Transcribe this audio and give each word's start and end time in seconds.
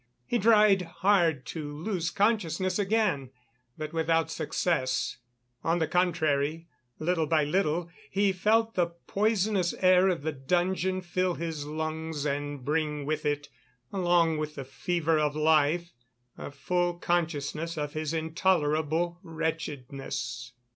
He 0.25 0.39
tried 0.39 0.81
hard 0.81 1.45
to 1.45 1.71
lose 1.71 2.09
consciousness 2.09 2.79
again, 2.79 3.29
but 3.77 3.93
without 3.93 4.31
success; 4.31 5.17
on 5.63 5.77
the 5.77 5.85
contrary, 5.87 6.67
little 6.97 7.27
by 7.27 7.43
little 7.43 7.87
he 8.09 8.31
felt 8.33 8.73
the 8.73 8.87
poisonous 9.05 9.75
air 9.75 10.07
of 10.07 10.23
the 10.23 10.31
dungeon 10.31 11.01
fill 11.01 11.35
his 11.35 11.67
lungs 11.67 12.25
and 12.25 12.65
bring 12.65 13.05
with 13.05 13.27
it, 13.27 13.49
along 13.93 14.39
with 14.39 14.55
the 14.55 14.65
fever 14.65 15.19
of 15.19 15.35
life, 15.35 15.93
a 16.35 16.49
full 16.49 16.95
consciousness 16.95 17.77
of 17.77 17.93
his 17.93 18.11
intolerable 18.11 19.19
wretchedness. 19.21 20.53